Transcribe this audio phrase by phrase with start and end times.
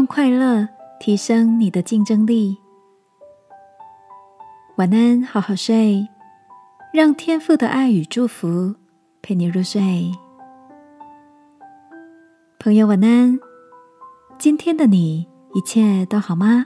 [0.00, 0.66] 用快乐
[0.98, 2.56] 提升你的竞争力。
[4.76, 6.08] 晚安，好好睡，
[6.90, 8.74] 让天赋的爱与祝福
[9.20, 10.10] 陪你入睡。
[12.58, 13.38] 朋友，晚安。
[14.38, 16.64] 今天的你一切都好吗？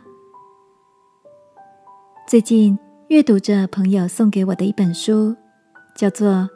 [2.28, 2.78] 最近
[3.08, 5.34] 阅读着朋友送给我的一本书，
[5.96, 6.28] 叫做《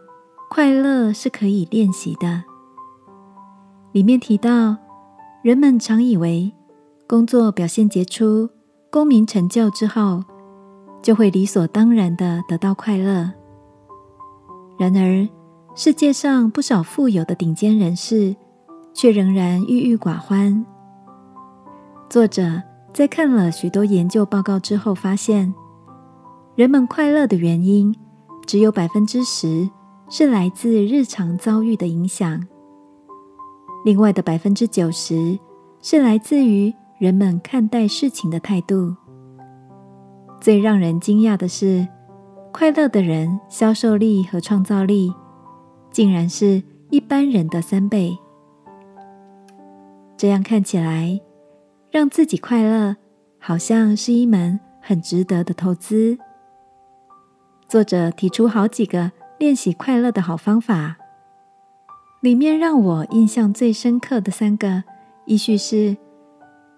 [0.49, 2.29] 快乐是可以练习的》。
[3.90, 4.76] 里面提到，
[5.43, 6.54] 人们常以为
[7.08, 8.50] 工作表现杰出、
[8.90, 10.22] 功名成就之后，
[11.00, 13.32] 就会理所当然的得到快乐。
[14.79, 15.26] 然而，
[15.75, 18.36] 世界上不少富有的顶尖人士，
[18.93, 20.66] 却仍然郁郁寡欢。
[22.11, 25.54] 作者在看了许多研究报告之后，发现
[26.57, 27.96] 人们快乐的原因
[28.44, 29.66] 只有百分之十
[30.11, 32.47] 是来自日常遭遇的影响，
[33.86, 35.38] 另外的百分之九十
[35.80, 38.96] 是来自于人们看待事情的态度。
[40.41, 41.86] 最让人惊讶的是，
[42.52, 45.12] 快乐的人销售力和创造力
[45.90, 48.18] 竟然是一般人的三倍。
[50.16, 51.20] 这样看起来，
[51.90, 52.96] 让自己快乐
[53.38, 56.18] 好像是一门很值得的投资。
[57.68, 60.96] 作者提出好几个练习快乐的好方法，
[62.20, 64.83] 里面让我印象最深刻的三个，
[65.27, 65.96] 依序是：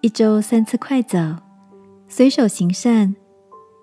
[0.01, 1.19] 一周三次快走、
[2.07, 3.15] 随手行善，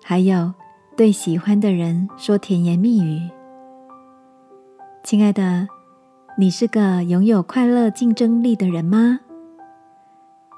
[0.03, 0.53] 还有
[0.97, 3.21] 对喜欢的人说甜言蜜语。
[5.01, 5.65] 亲爱的，
[6.37, 9.21] 你是个拥有快乐竞争力的人吗？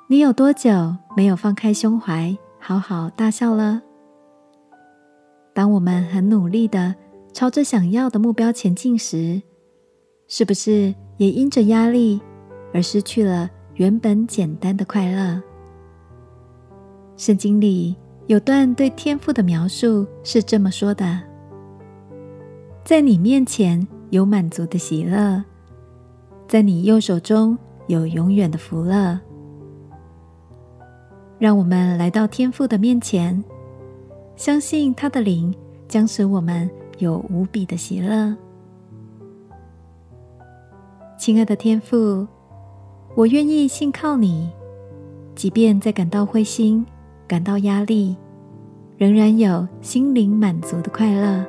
[0.07, 3.83] 你有多久没有放开胸怀，好好大笑了？
[5.53, 6.95] 当我们很努力的
[7.33, 9.39] 朝着想要的目标前进时，
[10.27, 12.19] 是不是也因着压力
[12.73, 15.39] 而失去了原本简单的快乐？
[17.21, 17.95] 圣经里
[18.25, 21.21] 有段对天赋的描述是这么说的
[22.83, 25.43] ：“在你面前有满足的喜乐，
[26.47, 27.55] 在你右手中
[27.85, 29.19] 有永远的福乐。”
[31.37, 33.43] 让我们来到天父的面前，
[34.35, 35.53] 相信他的灵
[35.87, 36.67] 将使我们
[36.97, 38.35] 有无比的喜乐。
[41.19, 42.27] 亲爱的天父，
[43.13, 44.49] 我愿意信靠你，
[45.35, 46.83] 即便在感到灰心、
[47.31, 48.17] 感到压力，
[48.97, 51.45] 仍然有心灵满足的快乐。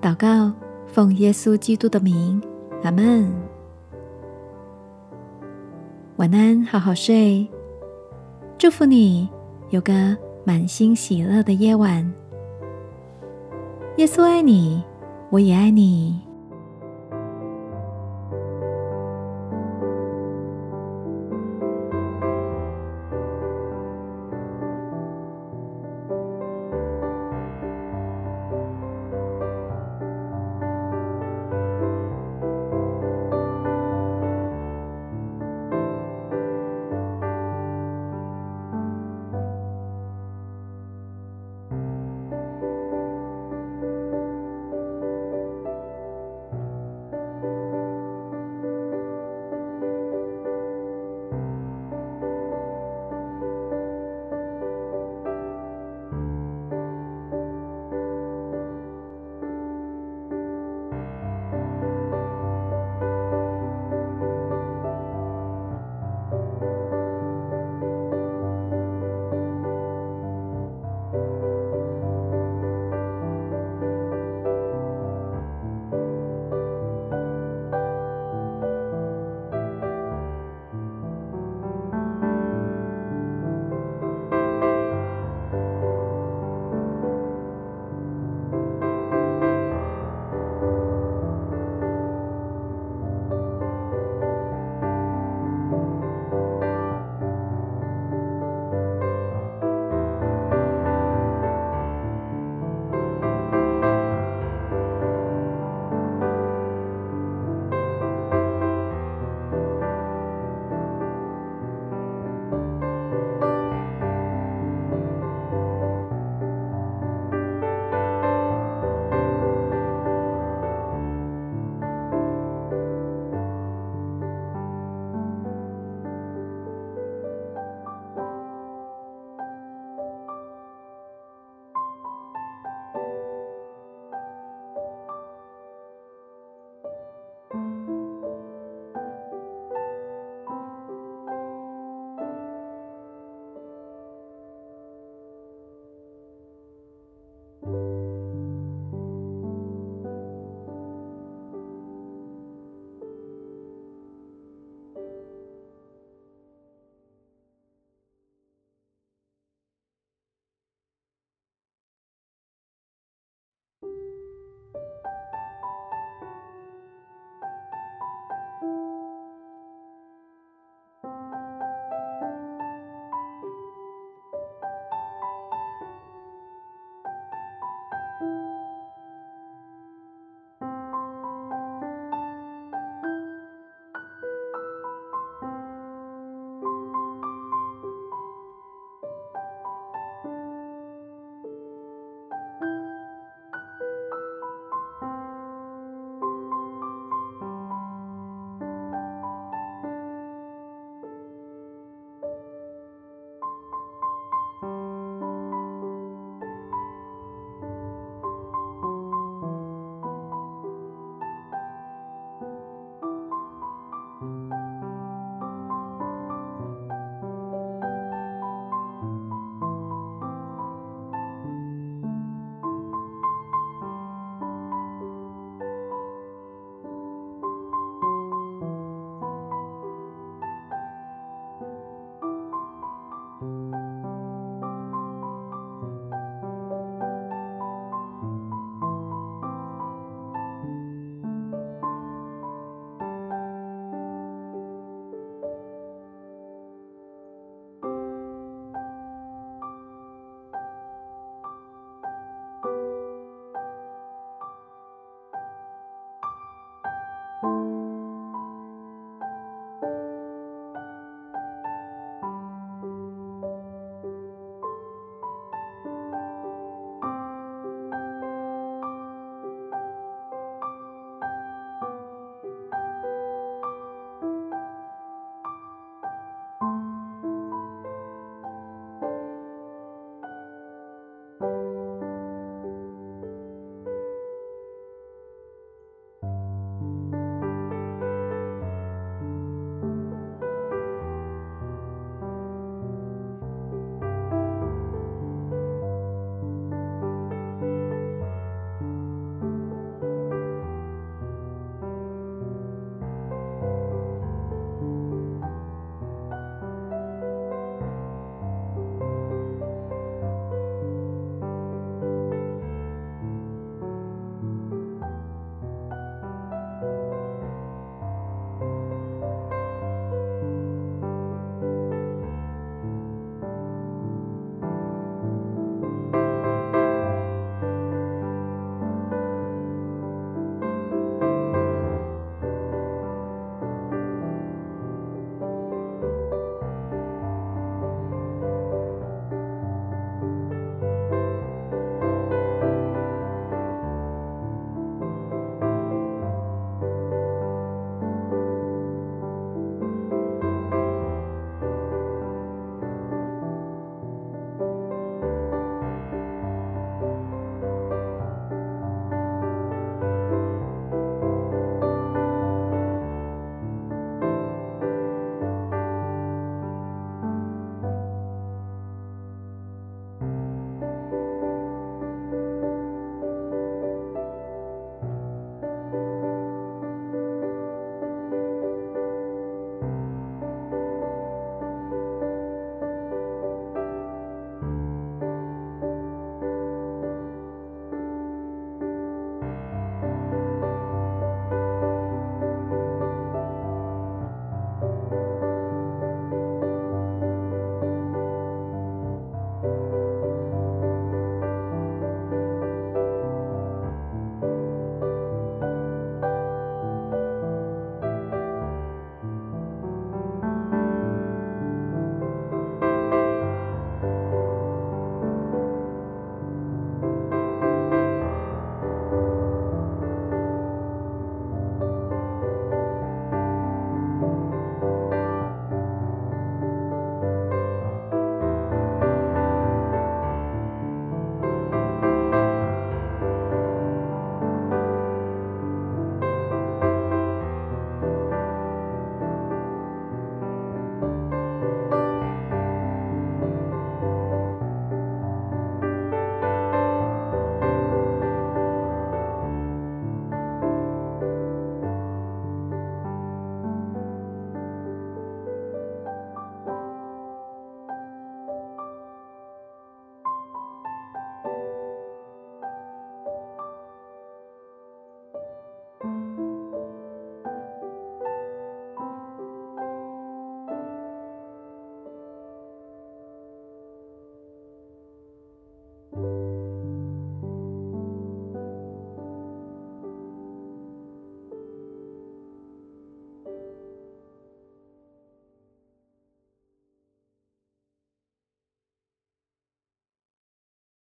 [0.00, 0.50] 祷告，
[0.86, 2.40] 奉耶稣基督的名，
[2.82, 3.30] 阿门。
[6.16, 7.46] 晚安，好好睡。
[8.56, 9.28] 祝福你
[9.68, 10.16] 有个
[10.46, 12.10] 满心喜乐的夜晚。
[13.98, 14.82] 耶稣爱你，
[15.28, 16.18] 我也爱你。